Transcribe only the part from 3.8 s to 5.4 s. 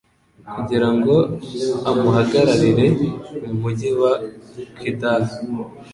wa Ouidah,